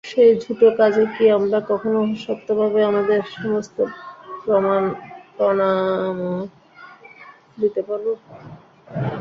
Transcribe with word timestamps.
সেই 0.03 0.31
ঝুঁটো 0.43 0.67
কাজে 0.77 1.03
কি 1.13 1.25
আমরা 1.37 1.59
কখনো 1.69 1.99
সত্যভাবে 2.23 2.79
আমাদের 2.89 3.19
সমস্ত 3.35 3.77
প্রাণমন 4.43 4.83
দিতে 7.57 7.81
পারব? 7.87 8.05